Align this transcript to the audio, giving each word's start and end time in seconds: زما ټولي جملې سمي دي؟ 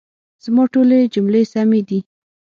زما 0.43 0.63
ټولي 0.73 0.99
جملې 1.13 1.41
سمي 1.53 1.81
دي؟ 1.87 1.99